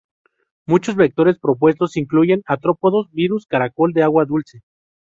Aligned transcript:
Muchos 0.65 0.95
vectores 0.95 1.37
propuestos 1.37 1.95
incluyen 1.95 2.41
artrópodos, 2.47 3.11
virus, 3.11 3.45
caracol 3.45 3.93
de 3.93 4.01
agua 4.01 4.25
dulce. 4.25 4.63